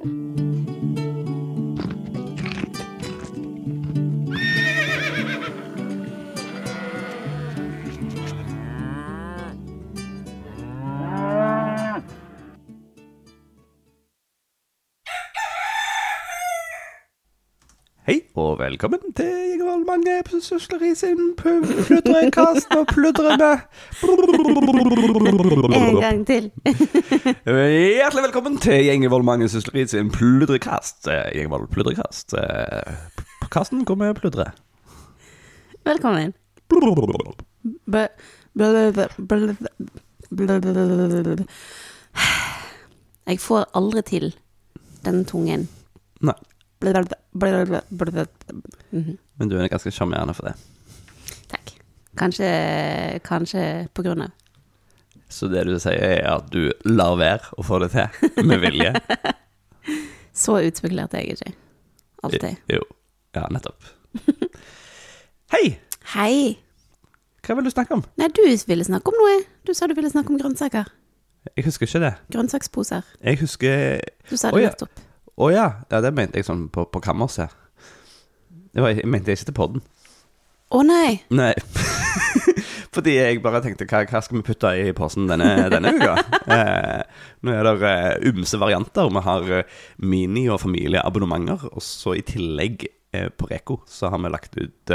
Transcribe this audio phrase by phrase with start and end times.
[0.00, 0.08] Hei,
[18.34, 19.49] og velkommen til
[20.30, 23.48] Jegervold i sin pludrekast og pludrende
[25.74, 26.50] En gang til.
[27.44, 31.08] Hjertelig velkommen til Gjengevold Mange Sysleri sin pludrekast.
[31.10, 32.34] Eh, Gjengevold pludrekast.
[32.38, 32.94] Eh,
[33.50, 34.52] Kasten hvor mye pludrer.
[35.84, 36.34] Velkommen.
[43.30, 44.30] Jeg får aldri til
[45.04, 45.66] den tungen.
[46.20, 46.34] Nei,
[48.92, 49.18] Mhm.
[49.40, 50.54] Men du er ganske sjarmerende for det.
[51.50, 51.72] Takk.
[52.20, 52.50] Kanskje,
[53.24, 53.64] kanskje
[53.96, 54.36] på grunn av.
[55.30, 58.92] Så det du sier, er at du lar være å få det til med vilje?
[60.42, 61.52] Så utspekulert er jeg ikke.
[62.26, 62.58] Alltid.
[62.70, 62.82] Jo.
[63.36, 63.86] Ja, nettopp.
[65.54, 65.78] Hei!
[66.14, 66.34] Hei.
[67.46, 68.02] Hva vil du snakke om?
[68.20, 69.38] Nei, du ville snakke om noe.
[69.66, 70.90] Du sa du ville snakke om grønnsaker.
[71.56, 72.12] Jeg husker ikke det.
[72.34, 73.06] Grønnsaksposer.
[73.24, 74.72] Jeg husker Du sa Å, det ja.
[74.74, 75.00] nettopp.
[75.40, 75.66] Å ja.
[75.88, 77.54] ja, det mente jeg sånn på, på kammerset.
[78.76, 79.82] Jeg mente ikke til podden.
[80.70, 81.18] Å nei.
[81.34, 81.52] Nei.
[82.94, 86.14] Fordi jeg bare tenkte hva, hva skal vi putte i posen denne, denne uka?
[86.50, 87.02] Eh,
[87.46, 89.06] nå er det eh, ymse varianter.
[89.14, 91.68] Vi har uh, mini- og familieabonnementer.
[91.70, 94.94] Og så i tillegg uh, på Reko så har vi lagt ut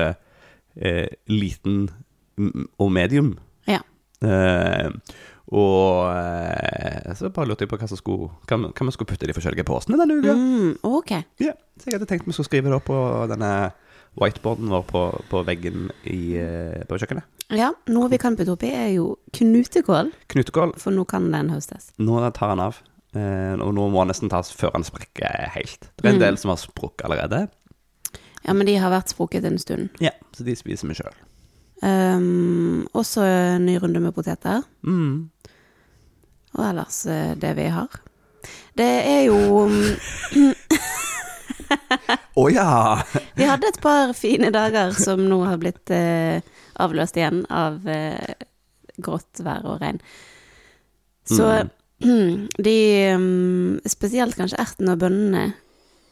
[1.31, 1.85] liten
[2.75, 3.37] og medium.
[3.71, 3.79] Ja.
[5.53, 9.09] Og eh, så bare lurte jeg på hva, som skulle, hva, vi- hva vi skulle
[9.11, 10.33] putte i de forskjellige posene denne uka.
[10.33, 11.11] Mm, ok.
[11.43, 12.97] Ja, så jeg hadde tenkt vi skulle skrive det opp på
[13.29, 13.51] denne
[14.17, 17.23] whiteboarden vår på, på veggen i, eh, på kjøkkenet.
[17.53, 21.91] Ja, noe vi kan putte oppi er jo knutekål, Knutekål, for nå kan den høstes.
[21.99, 22.79] nå tar den av.
[23.15, 25.91] Eh, og nå må den nesten tas før den sprekker helt.
[25.95, 26.25] Det er en Mm.
[26.25, 27.49] del som har sprukket allerede.
[28.47, 29.89] Ja, men de har vært sprukket en stund.
[30.01, 31.13] Ja, så de spiser vi sjøl.
[31.83, 34.63] Um, også en ny runde med poteter.
[34.85, 35.29] Mm.
[36.55, 37.89] Og ellers eh, det vi har.
[38.75, 39.67] Det er jo
[42.35, 43.01] Å oh, ja!
[43.35, 46.43] Vi hadde et par fine dager som nå har blitt eh,
[46.83, 48.35] avløst igjen av eh,
[49.01, 50.01] grått vær og regn.
[51.25, 51.47] Så
[52.67, 52.77] de
[53.17, 55.45] mm, Spesielt kanskje ertene og bønnene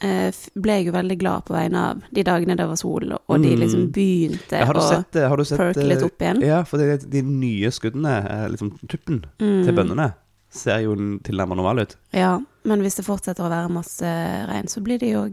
[0.01, 3.35] eh, ble jeg jo veldig glad på vegne av de dagene det var sol, og
[3.43, 3.59] de Mm.
[3.61, 6.41] liksom begynte Ja, har å sett, eh, har du sett perke litt opp igjen.
[6.47, 8.15] Ja, for det, de nye skuddene,
[8.55, 9.63] liksom tuppen Mm.
[9.67, 10.13] til bønnene,
[10.53, 10.93] ser jo
[11.25, 11.95] tilnærmet normal ut.
[12.13, 12.35] Ja,
[12.69, 14.05] men hvis det fortsetter å være masse
[14.49, 15.23] regn, så blir de jo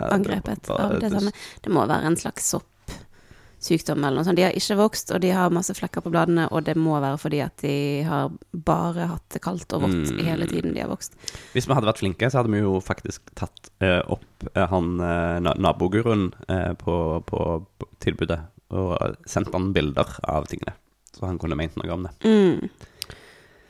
[0.00, 1.32] angrepet Ja, det- av det det- samme.
[1.62, 4.36] Det må være en slags soppsykdom eller noe sånt.
[4.36, 7.18] De har ikke vokst, og de har masse flekker på bladene, og det må være
[7.20, 10.24] fordi at de har bare hatt det kaldt og vått Mm.
[10.24, 11.12] hele tiden de har vokst.
[11.54, 14.24] Hvis vi hadde vært flinke, så hadde vi jo faktisk tatt eh, opp
[14.56, 18.40] eh, han eh, naboguruen eh, på, på, på tilbudet
[18.70, 20.72] og sendt han bilder av tingene.
[21.12, 22.12] Så han kunne ment noe om det.
[22.24, 22.70] Mm.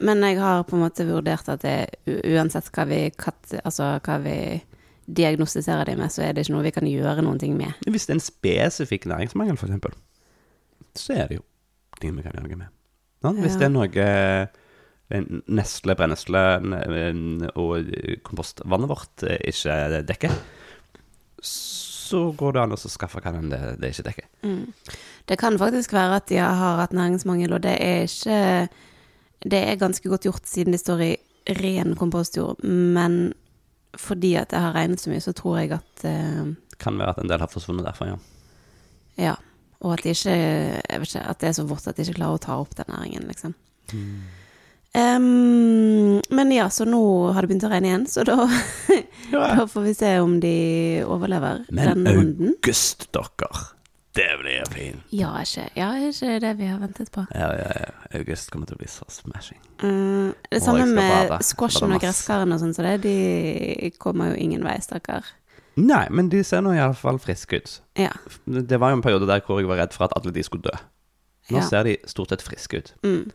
[0.02, 1.76] Men jeg har på en måte vurdert at det,
[2.06, 4.36] uansett hva vi, kat, altså hva vi
[5.06, 7.74] diagnostiserer dem med, så er det ikke noe vi kan gjøre noen ting med.
[7.86, 9.98] Hvis det er en spesifikk næringsmangel, f.eks.,
[11.02, 11.44] så er det jo
[12.00, 12.74] ting vi kan gjøre noe med.
[13.22, 13.32] Ja?
[13.38, 16.42] Hvis det er noe eh, Nestle, brennesle
[17.60, 17.90] og
[18.24, 20.36] kompostvannet vårt eh, ikke dekker,
[21.42, 24.30] så går det an å skaffe hva det, det ikke dekker.
[24.46, 24.64] Mm.
[25.28, 28.40] Det kan faktisk være at de har hatt næringsmangel, og det er ikke
[29.44, 31.12] Det er ganske godt gjort siden de står i
[31.58, 33.32] ren kompostjord, men
[33.98, 37.18] fordi at det har regnet så mye, så tror jeg at uh, Kan være at
[37.20, 38.20] en del har forsvunnet derfor, ja.
[39.20, 39.34] Ja.
[39.82, 42.38] Og at de ikke Jeg ikke At det er så vått at de ikke klarer
[42.38, 43.52] å ta opp den næringen, liksom.
[44.94, 47.00] Em, men ja, så nå
[47.32, 48.44] har det begynt å regne igjen, så da,
[49.32, 50.56] da får vi se om de
[51.08, 52.50] overlever Men den runden.
[52.58, 53.48] august, dere.
[54.14, 55.04] Det blir fint.
[55.16, 57.22] Ja, ikke, ja, ikke det vi har ventet på.
[57.32, 57.92] Ja, ja, ja.
[58.18, 59.60] August kommer til å bli så smashing.
[59.80, 61.38] Mm, det er samme med bade.
[61.48, 65.24] squashen og gresskarene og sånn, så det, de kommer jo ingen vei, stakkar.
[65.80, 67.78] Nei, men de ser nå iallfall friske ut.
[67.96, 68.10] Ja.
[68.44, 70.66] Det var jo en periode der hvor jeg var redd for at alle de skulle
[70.68, 70.76] dø.
[71.50, 71.64] Nå Ja.
[71.66, 72.92] ser de stort sett friske ut.
[73.02, 73.30] Mm.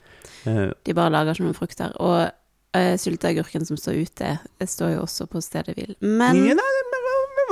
[0.45, 1.97] Uh, De bare lager ikke noen frukter.
[1.99, 2.29] Og
[2.77, 5.95] uh, sylteagurken som står ute, står jo også på stedet hvil.
[6.05, 7.06] Men ja, nei, men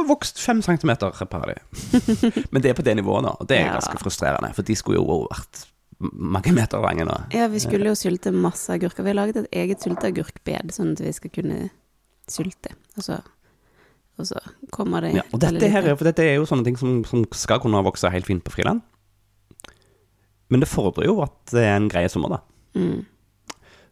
[0.07, 1.61] vokst fem centimeter, et par av de.
[2.51, 3.77] Men det er på det nivået nå, og det er Ja.
[3.79, 4.53] ganske frustrerende.
[4.57, 5.65] For de skulle jo vært
[6.11, 7.15] mange meter lange nå.
[7.33, 9.03] ja, vi skulle jo sylte masse agurker.
[9.05, 11.69] Vi har laget et eget sylteagurkbed, sånn at vi skal kunne
[12.27, 12.73] sylte.
[12.97, 13.21] Og så,
[14.19, 14.39] og så
[14.75, 17.59] kommer det Ja, og dette, her, er- dette er jo sånne ting som, som skal
[17.63, 18.81] kunne vokse helt fint på friland.
[20.51, 22.39] Men det fordrer jo at det er en grei sommer, da.
[22.79, 23.05] mm.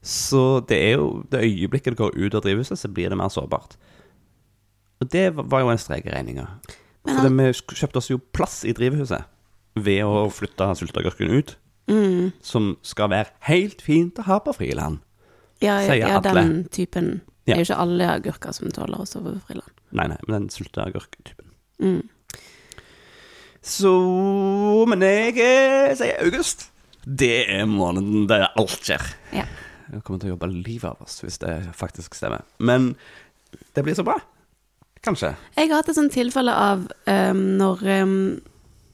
[0.03, 3.29] Så det er jo det øyeblikket det går ut av drivhuset, så blir det mer
[3.31, 3.77] sårbart.
[5.03, 6.47] Og det var- jo en strek i regninga.
[7.03, 9.25] For vi kjøpte oss jo plass i drivhuset
[9.75, 11.55] ved å flytte sylteagurken ut.
[11.91, 12.31] Mm.
[12.41, 15.01] Som skal være helt fint å ha på friland.
[15.59, 16.33] Ja, ja, Sier ja, alle.
[16.33, 17.21] den typen.
[17.43, 19.71] Det er jo ikke alle agurker som tåler å sove på friland.
[19.91, 21.51] Nei, nei, men den sylteagurktypen.
[21.83, 22.07] Mm.
[23.63, 23.91] Så
[24.87, 26.69] Men jeg eh, sier august.
[27.03, 29.03] Det er måneden der alt skjer.
[29.35, 29.43] Ja.
[29.91, 32.45] Jeg kommer til å jobbe livet av oss hvis det faktisk stemmer.
[32.63, 32.93] Men
[33.75, 34.15] det blir så bra.
[35.03, 35.33] Kanskje.
[35.57, 38.17] Jeg har hatt et sånt tilfelle av um, når um,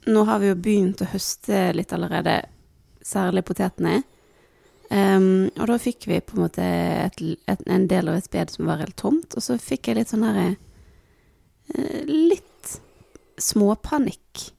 [0.10, 2.40] Nå har vi jo begynt å høste litt allerede,
[3.06, 4.00] særlig potetene.
[4.90, 8.50] Um, og da fikk vi på en måte et, et, en del av et sped
[8.56, 10.48] som var helt tomt, og så fikk jeg litt sånn herre
[11.76, 12.80] eh, Litt
[13.38, 14.50] småpanikk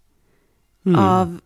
[0.84, 0.96] Mm.
[0.98, 1.40] av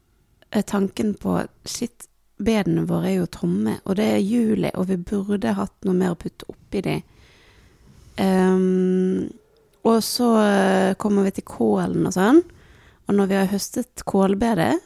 [0.50, 2.06] eh, tanken på Shit,
[2.38, 6.14] bedene våre er jo tomme, og det er juli, og vi burde hatt noe mer
[6.14, 6.94] å putte oppi de.
[8.22, 9.26] Ehm,
[9.84, 12.42] og så eh, kommer vi til kålen og sånn,
[13.08, 14.78] og når vi har høstet kålbedet,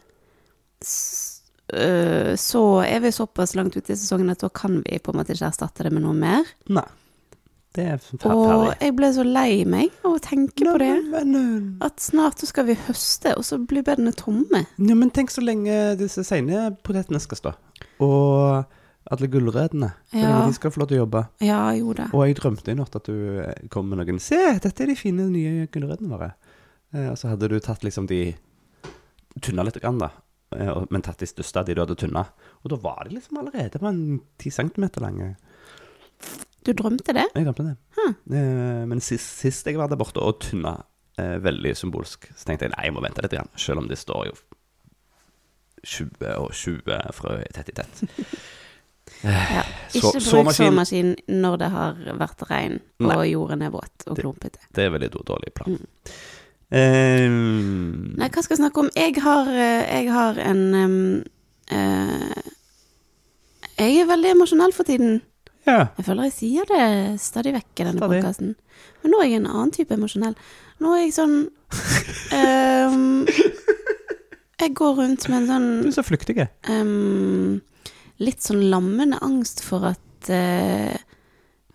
[1.73, 5.21] øh, så er vi såpass langt ute i sesongen at da kan vi på en
[5.21, 6.49] måte ikke erstatte det med noe mer.
[6.73, 6.87] Nei.
[7.79, 10.95] Det er fer- Og jeg ble så lei meg av å tenke på det.
[11.13, 14.65] Men, At snart så skal vi høste, og så blir bedene tomme.
[14.79, 17.53] ja, men tenk så lenge disse seine potetene skal stå.
[18.01, 18.65] Og
[19.11, 19.89] alle gulrøttene.
[20.13, 20.47] Så Ja.
[20.47, 21.23] de skal få lov til å jobbe.
[21.41, 22.09] Ja, jo da.
[22.13, 24.97] Og jeg drømte i natt at du eh, kom med noen Se, dette er de
[24.97, 26.33] fine nye gulrøttene våre.
[26.95, 28.35] Eh, og så hadde du tatt liksom de
[29.39, 30.09] Tynna litt, grann, da.
[30.57, 32.25] Eh, men tatt de største av de du hadde tynna.
[32.65, 35.37] Og da var de liksom allerede på en ti centimeter lange.
[36.67, 37.27] Du drømte det?
[37.37, 37.77] Jeg drømte det.
[38.35, 40.73] Eh, men sist, sist jeg var der borte og tynna
[41.21, 43.99] eh, veldig symbolsk, så tenkte jeg nei, jeg må vente litt, grann, selv om det
[44.01, 44.35] står jo
[45.87, 48.03] 20 og 20 frø tett i tett.
[49.25, 49.63] Ja.
[49.89, 53.31] Så- Ikke bruk såmaskin- når det har vært regn, og Nei.
[53.33, 54.59] jorden er våt og Det- klumpete.
[54.75, 55.79] Det er veldig dårlig plan.
[55.79, 55.87] Mm.
[56.71, 58.91] Um, Nei, hva skal jeg snakke om?
[58.95, 61.25] Jeg har, eh, jeg har en um,
[61.73, 62.43] uh,
[63.79, 65.23] Jeg er veldig emosjonell for tiden.
[65.67, 65.87] ja.
[65.97, 68.55] Jeg føler jeg sier det stadig vekk i denne podkasten.
[69.03, 70.35] Men nå er jeg en annen type emosjonell.
[70.81, 71.49] Nå er jeg sånn
[72.33, 73.27] um,
[74.61, 76.49] Jeg går rundt med en sånn Du er så flyktig.
[76.69, 77.61] em,
[78.23, 80.97] litt sånn lammende angst for at uh,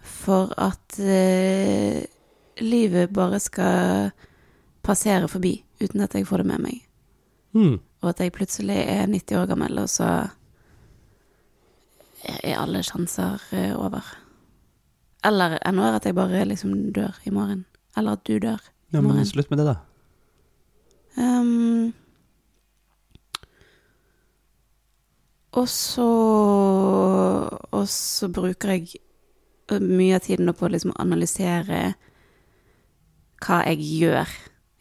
[0.04, 2.04] For at uh,
[2.60, 4.12] livet bare skal
[4.84, 6.82] passere forbi uten at jeg får det med meg.
[7.56, 7.78] Mm.
[8.04, 10.10] Og at jeg plutselig er 90 år gammel, og så
[12.24, 14.04] er alle sjanser eh, over.
[15.24, 17.66] Eller enda er at jeg bare liksom dør i morgen.
[17.98, 19.10] Eller at du dør i morgen.
[19.10, 19.76] Ja, men slutt med det, da.
[21.24, 21.94] Ehm,
[25.54, 26.10] og så
[27.72, 29.00] Og så bruker jeg
[29.72, 31.94] eh, mye av tiden på å liksom analysere
[33.44, 34.30] hva jeg gjør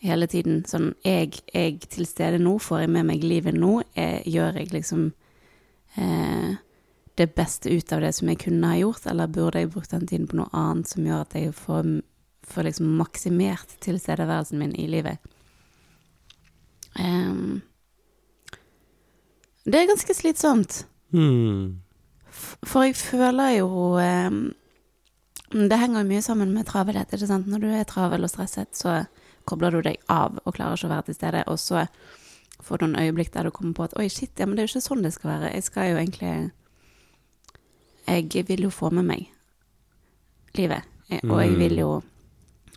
[0.02, 0.62] hele tiden.
[0.69, 3.80] Sånn jeg er til stede nå, får jeg med meg livet nå?
[3.96, 5.08] Jeg, gjør jeg liksom
[5.96, 6.54] eh,
[7.18, 10.06] det beste ut av det som jeg kunne ha gjort, eller burde jeg brukt den
[10.08, 11.90] tiden på noe annet som gjør at jeg får,
[12.48, 15.32] får liksom maksimert tilstedeværelsen min i livet?
[17.00, 17.60] Ehm,
[19.64, 20.82] det er ganske slitsomt.
[21.12, 21.82] Hmm.
[22.64, 23.69] For jeg føler jo
[24.00, 24.55] ehm,
[25.53, 27.47] Det henger jo mye sammen med travelhet, ikke sant.
[27.47, 29.02] Når du er travel og stresset, så
[29.45, 31.85] kobler du deg av og klarer ikke å være til stede, og så
[32.62, 34.69] får du noen øyeblikk der du kommer på at oi, shit, ja, men det er
[34.71, 35.52] jo ikke sånn det skal være.
[35.52, 36.50] Jeg skal jo egentlig
[38.07, 39.28] Jeg vil jo få med meg
[40.57, 41.90] livet, Eh, og jeg vil jo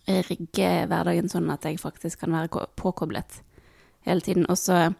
[0.06, 3.39] rigge hverdagen sånn at jeg faktisk kan være påkoblet
[4.06, 4.46] hele tiden.
[4.51, 4.92] Og så,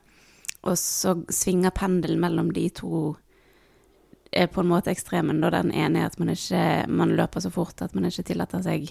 [0.65, 3.15] og så svinger pendelen mellom de to
[4.36, 5.39] er på en måte ekstremen.
[5.43, 8.63] Da den ene er at man ikke man løper så fort at man ikke tillater
[8.65, 8.89] seg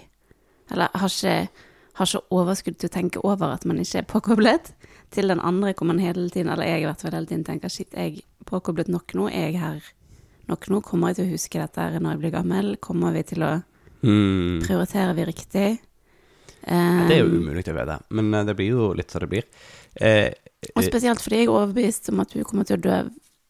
[0.72, 1.50] Eller har ikke,
[1.98, 4.72] har ikke overskudd til å tenke over at man ikke er påkoblet.
[5.12, 7.68] Til den andre hvor man hele tiden, eller jeg i hvert fall hele tiden tenker
[7.68, 9.92] shit, jeg er påkoblet nok nå, er jeg her
[10.48, 10.80] nok nå?
[10.80, 12.76] Kommer jeg til å huske dette når jeg blir gammel?
[12.80, 13.52] Kommer vi til å
[14.04, 14.60] Mm.
[14.66, 15.78] Prioriterer vi riktig?
[16.64, 19.28] Det er jo Um, umulig å vite, men eh, det blir jo litt som det
[19.32, 19.46] blir.
[19.96, 20.32] Eh,
[20.74, 22.96] Og eh, spesielt fordi jeg er overbevist om at du kommer til å dø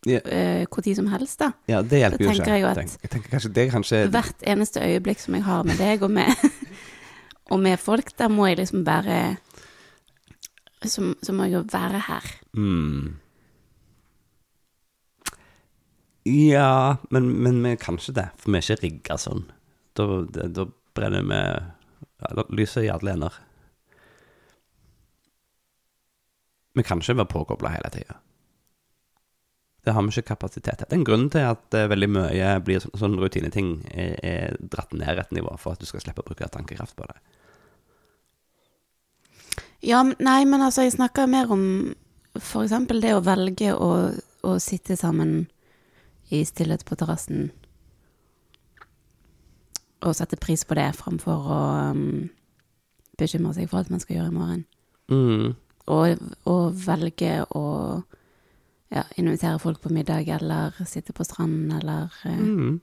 [0.04, 0.66] når yeah.
[0.68, 1.46] hvor tid som helst, da.
[1.70, 2.48] ja, det hjelper jo ikke.
[2.52, 5.64] jeg jo at- Tenk- jeg tenker kanskje det kanskje Hvert eneste øyeblikk som jeg har
[5.64, 6.28] med deg og med,
[7.52, 9.36] og med folk, der må jeg liksom være
[10.84, 12.26] Så, så må jeg jo være her.
[12.52, 13.14] mm.
[16.24, 19.42] Ja, men, men kan ikke det, for vi er ikke rigga sånn.
[19.96, 20.04] Da,
[20.48, 20.64] da
[20.96, 23.34] brenner vi ja, lyset i alle ender.
[26.74, 28.18] Vi kan ikke være påkobla hele tida.
[29.84, 30.86] Det har vi ikke kapasitet til.
[30.88, 34.54] Det er en grunn til at eh, veldig mye blir sånn, sånn rutineting er, er
[34.72, 37.18] dratt ned et nivå for at du skal slippe å bruke tankekraft på det.
[39.84, 41.66] Ja, nei, men altså, jeg snakker mer om
[42.34, 43.90] eksempel det å velge å,
[44.42, 45.44] å sitte sammen
[46.32, 47.50] i stillhet på terrassen.
[50.04, 51.60] Og sette pris på det framfor å
[51.92, 52.30] um,
[53.20, 54.64] bekymre seg for alt man skal gjøre i morgen.
[55.12, 55.52] Mm.
[55.86, 56.16] Og,
[56.48, 57.64] og velge å
[58.94, 62.80] ja, invitere folk på middag, eller sitte på stranden, eller eh, Mm.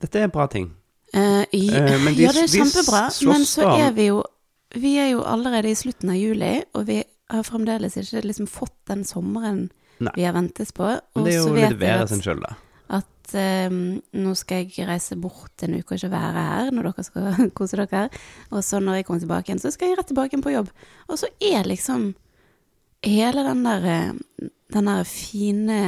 [0.00, 0.72] Dette er bra ting.
[1.14, 4.22] Eh, i, Eh, men de- ja, det er kjempebra, men så er vi jo
[4.74, 8.74] Vi er jo allerede i slutten av juli, og vi har fremdeles ikke liksom fått
[8.88, 10.10] den sommeren Nei.
[10.16, 10.88] vi har ventet på.
[11.14, 12.56] Men det er jo litt været sin skyld, da.
[13.24, 17.04] At eh, nå skal jeg reise bort en uke og ikke være her når dere
[17.06, 18.06] skal kose dere.
[18.52, 20.68] Og så når jeg kommer tilbake igjen, så skal jeg rett tilbake igjen på jobb.
[21.08, 22.12] Og så er liksom
[23.04, 25.80] hele den der, eh, den der fine,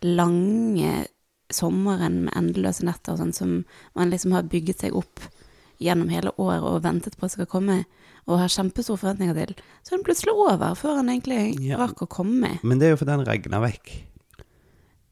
[0.00, 1.06] lange
[1.52, 3.50] sommeren med endeløse netter og sånn, som
[3.98, 5.20] man liksom har bygget seg opp
[5.82, 7.82] gjennom hele året og ventet på at skal komme,
[8.28, 11.78] og har kjempestore forventninger til, så er den plutselig over før den egentlig Ja.
[11.80, 12.58] rakk å komme.
[12.62, 13.92] Men det er jo fordi den regner vekk.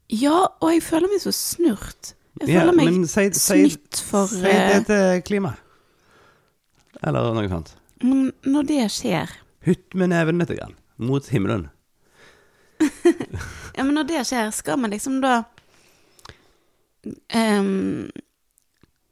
[0.09, 2.13] Ja, og jeg føler meg så snurt.
[2.39, 5.59] Jeg Ja, føler meg men si, snytt for si eh, det til klimaet.
[7.05, 7.73] Eller noe sånt.
[8.03, 9.31] Men når det skjer
[9.67, 11.67] Hytt med neven litt grann, mot himmelen.
[13.75, 15.43] Ja, men når det skjer, skal man liksom da
[17.35, 18.09] um,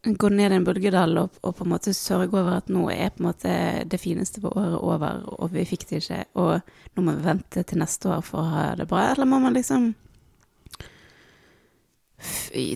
[0.03, 3.21] gå ned en bølgedal og, og på en måte sørge over at nå er på
[3.21, 3.53] en måte
[3.87, 7.63] det fineste på året over, og vi fikk det ikke, og nå må vi vente
[7.67, 9.93] til neste år for å ha det bra, eller må man liksom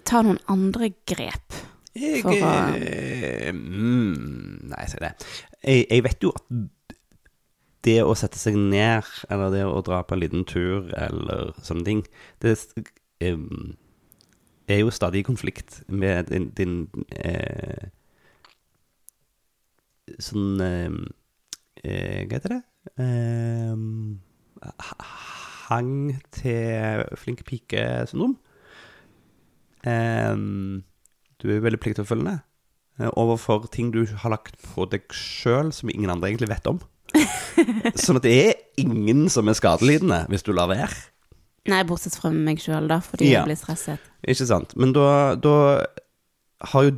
[0.05, 1.57] ta noen andre grep?
[1.95, 5.13] Jeg For å- eh, mm, Nei, si det.
[5.63, 6.45] Jeg, jeg vet jo at
[7.83, 11.83] det å sette seg ned, eller det å dra på en liten tur, eller sånne
[11.85, 12.03] ting,
[12.41, 12.53] det
[13.25, 13.75] um,
[14.69, 16.75] er jo stadig i konflikt med din, din
[17.17, 17.89] eh,
[20.21, 20.89] Sånn eh,
[22.27, 22.61] Hva heter det?
[22.99, 24.19] Em,
[25.69, 25.93] hang
[26.35, 28.35] til flink pike-syndrom.
[29.87, 30.83] Em,
[31.41, 32.35] du er jo veldig pliktoppfølgende
[33.01, 36.81] eh, overfor ting du har lagt på deg sjøl som ingen andre egentlig vet om.
[37.99, 40.91] sånn at det er ingen som er skadelidende hvis du lar være.
[41.69, 43.41] Nei, bortsett fra meg sjøl, da, fordi Ja.
[43.41, 43.99] jeg blir stresset.
[44.25, 44.71] Ikke sant?
[44.77, 45.55] Men da, da
[46.71, 46.93] har jo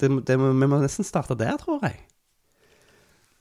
[0.00, 1.98] det, det, Vi må nesten starte der, tror jeg.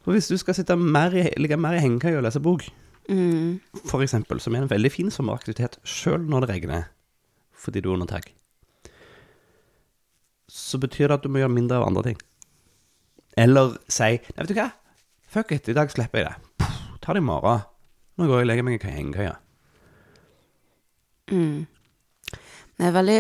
[0.04, 2.68] For hvis du skal sitte mer i, ligge mer i hengekøye og lese bok,
[3.10, 3.56] Mm.
[3.90, 6.84] for eksempel, som er en veldig fin sommeraktivitet sjøl når det regner,
[7.60, 8.30] fordi du er under tag,
[10.50, 12.22] så betyr det at du må gjøre mindre av andre ting.
[13.40, 14.70] Eller si Nei, vet du hva?
[15.30, 16.54] Fuck it, i dag slipper jeg det.
[16.64, 17.68] Puh, ta det i morgen.
[18.18, 19.36] Nå går jeg og legger meg i hengekøya.
[21.30, 21.68] Mm.
[22.80, 23.20] Det er veldig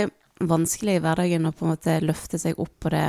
[0.49, 3.05] vanskelig i hverdagen å på en måte løfte seg opp på det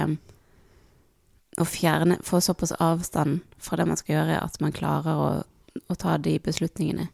[1.61, 5.31] Å fjerne Få såpass avstand fra det man skal gjøre, at man klarer å,
[5.91, 7.09] å ta de beslutningene.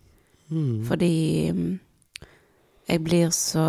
[0.87, 1.15] Fordi
[1.51, 1.73] mm,
[2.87, 3.67] jeg blir så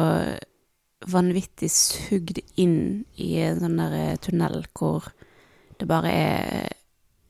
[1.07, 5.11] vanvittig sugd inn i en sånn der eh, tunnel hvor
[5.77, 6.71] det bare er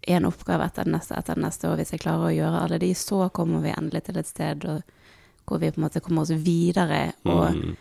[0.08, 2.79] én oppgave etter den neste etter den neste, og hvis jeg klarer å gjøre alle
[2.79, 6.32] de, så kommer vi endelig til et sted hvor vi på en måte kommer oss
[6.32, 7.75] videre og, Mm.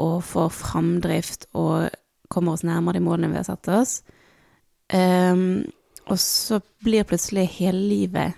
[0.00, 1.90] og får framdrift og
[2.28, 4.02] kommer oss nærmere de målene vi har satt oss.
[4.92, 5.64] Um,
[6.06, 8.34] og så blir plutselig hele livet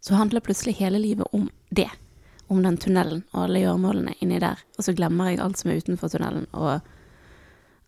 [0.00, 1.88] Så handler plutselig hele livet om det.
[2.48, 4.60] Om den tunnelen og alle gjøremålene inni der.
[4.78, 6.80] Og så glemmer jeg alt som er utenfor tunnelen, og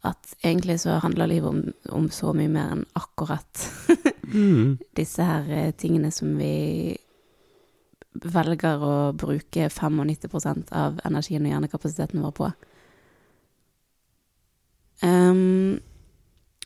[0.09, 1.63] at egentlig så handler livet om,
[1.95, 3.69] om så mye mer enn akkurat
[4.29, 4.77] Mm.
[4.93, 6.97] disse her eh, tingene som vi
[8.13, 12.49] velger å bruke 95% av energien og hjernekapasiteten vår på.
[15.01, 15.79] Um,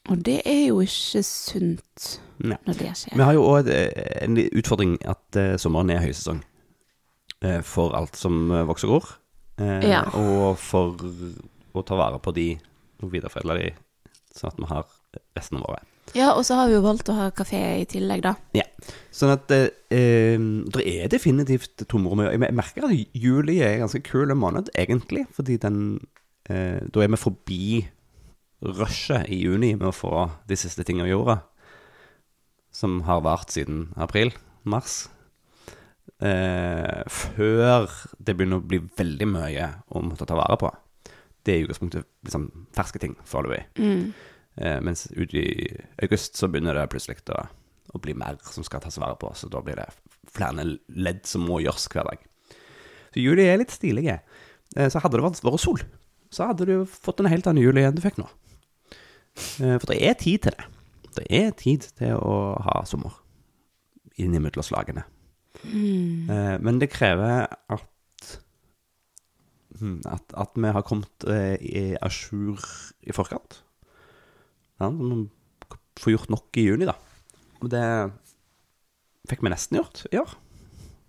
[0.09, 2.07] og det er jo ikke sunt
[2.43, 2.57] Nei.
[2.67, 3.19] når det skjer.
[3.19, 6.52] Vi har jo òg en utfordring at eh, sommeren er høysesong eh,
[7.67, 9.15] for alt som eh, vokser og gror.
[9.63, 10.03] Eh, Ja.
[10.19, 10.97] Og for
[11.75, 12.51] å ta vare på de
[13.03, 13.71] og videreforedle de,
[14.37, 14.85] sånn at vi har
[15.37, 15.81] restene våre.
[16.15, 18.35] Ja, og så har vi jo valgt å ha kafé i tillegg, da.
[18.59, 18.65] Ja.
[19.15, 20.37] Sånn at eh, eh,
[20.75, 22.21] det er definitivt tomrom.
[22.27, 25.79] Jeg jeg merker at juli er en ganske kul måned, egentlig, fordi den
[26.51, 27.63] eh, Da er vi forbi
[28.63, 30.13] rushet i juni med å få
[30.47, 31.41] de siste tingene i jorda,
[32.73, 35.09] som har vart siden april-mars.
[36.23, 37.89] Eh, før
[38.23, 40.71] det begynner å bli veldig mye å måtte ta vare på.
[41.43, 43.65] Det er i utgangspunktet liksom ferske ting foreløpig.
[43.83, 44.13] Mm.
[44.63, 45.71] Eh, mens ute i
[46.05, 47.47] august så begynner det plutselig å,
[47.97, 49.33] å bli mer som skal tas vare på.
[49.35, 49.89] Så da blir det
[50.31, 52.29] flere ledd som må gjøres hver dag.
[53.13, 54.21] Så juli er litt stilige.
[54.77, 55.83] Eh, så hadde det vært, vært sol,
[56.33, 58.29] så hadde du fått en helt annen juli enn du fikk nå.
[59.61, 60.69] Eh, for det er tid til det.
[61.19, 63.19] det er tid til å ha sommer
[64.21, 65.05] innimellom slagene.
[65.67, 68.29] Eh, men det krever at
[69.79, 72.59] hmm, at, at vi har kommet eh, i à jour
[73.03, 73.63] i forkant.
[74.81, 75.29] Ja, vi
[76.01, 76.97] får gjort nok i juni, da.
[77.63, 77.85] Og det
[79.31, 80.35] fikk vi nesten gjort i år.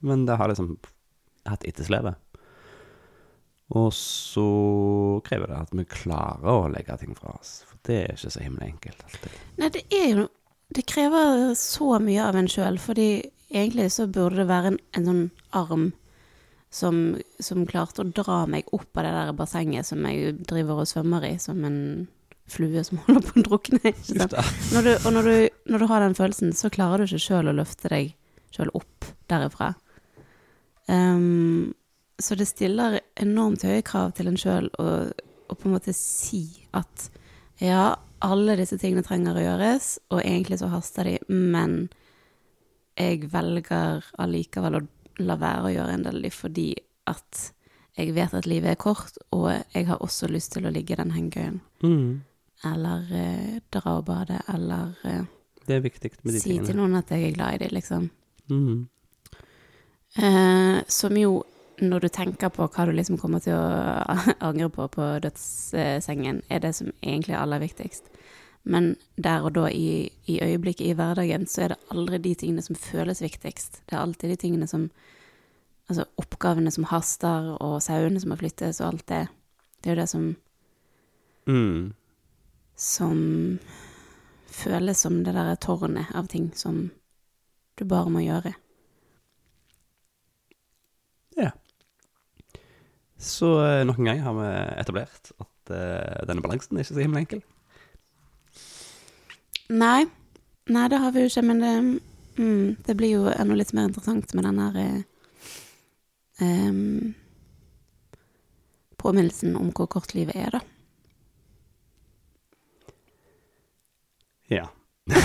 [0.06, 0.76] Men det har liksom
[1.50, 2.20] hatt etterslepet.
[3.74, 4.46] Og så
[5.26, 7.62] krever det at vi klarer å legge ting fra oss.
[7.66, 9.06] For det er ikke så himla enkelt.
[9.08, 9.38] alltid.
[9.58, 10.30] Nei, det er jo
[10.74, 13.22] Det krever så mye av en sjøl, fordi
[13.54, 15.24] egentlig så burde det være en, en sånn
[15.56, 15.92] arm
[16.74, 17.00] som,
[17.44, 21.28] som klarte å dra meg opp av det der bassenget som jeg driver og svømmer
[21.28, 21.80] i, som en
[22.50, 23.94] flue som holder på å drukne.
[24.74, 25.36] Når du, og når du,
[25.70, 28.14] når du har den følelsen, så klarer du ikke sjøl å løfte deg
[28.54, 29.74] sjøl opp derifra.
[30.90, 31.74] Um,
[32.22, 36.46] så det stiller enormt høye krav til en sjøl å, å på en måte si
[36.76, 37.10] at
[37.62, 37.94] ja,
[38.24, 41.88] alle disse tingene trenger å gjøres, og egentlig så haster de, men
[43.00, 44.84] jeg velger allikevel å
[45.24, 46.68] la være å gjøre en del av de fordi
[47.10, 47.50] at
[47.98, 50.98] jeg vet at livet er kort, og jeg har også lyst til å ligge i
[50.98, 51.60] den hengekøyen.
[51.86, 52.24] Mm.
[52.66, 55.26] Eller eh, dra og bade, eller eh,
[55.68, 58.10] Det er viktig med de si til noen at jeg er glad i dem, liksom.
[58.50, 58.88] Mm.
[60.18, 61.44] Eh, som jo,
[61.86, 63.68] når du tenker på hva du liksom kommer til å
[64.50, 68.10] angre på på dødssengen, er det som egentlig er aller viktigst.
[68.64, 72.64] Men der og da, i, i øyeblikket i hverdagen, så er det aldri de tingene
[72.64, 73.82] som føles viktigst.
[73.90, 74.90] Det er alltid de tingene som
[75.92, 79.26] Altså oppgavene som haster, og sauene som må flyttes, og alt det.
[79.84, 80.30] Det er jo det som
[81.46, 81.94] Mm.
[82.76, 83.60] som
[84.48, 86.92] føles som det der tårnet av ting som
[87.76, 88.54] du bare må gjøre.
[91.38, 91.52] Ja.
[93.18, 97.04] Så eh, nok en gang har vi etablert at uh, denne balansen er ikke så
[97.04, 97.44] himla enkel.
[99.70, 100.06] Nei,
[100.68, 101.74] nei, det har vi jo ikke, men det,
[102.38, 105.02] mm, det blir jo enda litt mer interessant med den her eh,
[106.44, 107.14] um,
[109.00, 110.64] påminnelsen om hvor kort livet er, da.
[114.52, 114.68] Ja.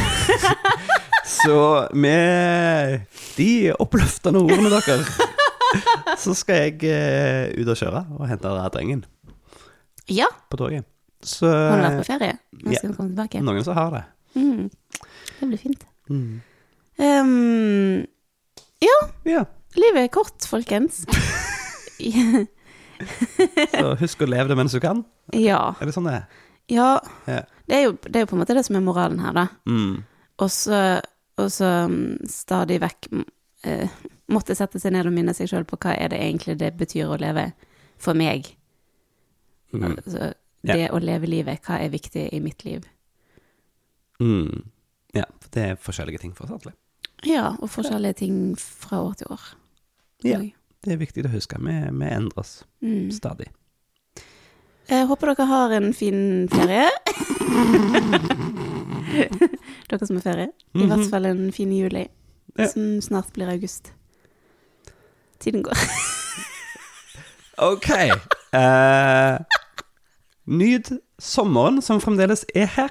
[1.42, 3.00] så med
[3.36, 5.10] de oppløftende ordene deres,
[6.22, 9.04] så skal jeg eh, ut og kjøre og hente drengen
[10.08, 10.86] Ja, på toget.
[11.22, 12.38] Så har du vært på ferie?
[12.62, 12.78] Nå ja.
[12.78, 13.42] skal vi komme tilbake.
[13.42, 14.04] noen som har det.
[14.36, 14.68] Mm,
[15.40, 15.84] det blir fint.
[16.10, 16.40] Mm.
[16.98, 18.06] Um,
[19.24, 19.44] Ja.
[19.76, 21.04] livet er kort, folkens.
[23.72, 25.04] Så husk å leve det mens du kan.
[25.34, 25.74] ja.
[25.80, 26.44] Er det sånn det er?
[26.68, 26.90] Ja,
[27.26, 27.42] Ja.
[27.66, 29.46] det er, jo, det er jo på en måte det som er moralen her, da.
[29.66, 30.02] Mm.
[30.38, 30.80] Og så,
[31.38, 33.08] mm, stadig vekk
[33.64, 33.88] eh,
[34.30, 37.08] måtte sette seg ned og minne seg sjøl på hva er det egentlig det betyr
[37.14, 37.52] å leve
[37.98, 38.50] for meg.
[39.72, 39.96] Mm.
[39.96, 40.34] Altså,
[40.66, 40.74] Ja.
[40.74, 42.82] det å leve livet, hva er viktig i mitt liv?
[44.20, 44.64] Mm.
[45.14, 46.72] Ja, for det er forskjellige ting for alle.
[47.26, 49.42] Ja, og forskjellige ting fra år til år.
[50.24, 50.38] Ja.
[50.84, 51.58] Det er viktig å huske.
[51.58, 53.10] Vi, vi endres Mm.
[53.10, 53.48] stadig.
[54.88, 56.88] Jeg håper dere har en fin ferie.
[59.88, 60.48] dere som har ferie.
[60.74, 60.88] I Mhm.
[60.88, 62.06] hvert fall en fin juli,
[62.58, 62.66] Ja.
[62.68, 63.92] som snart blir august.
[65.40, 65.76] Tiden går.
[67.60, 67.88] Ok.
[68.54, 69.38] Uh,
[70.46, 72.90] nyt sommeren som fremdeles er her.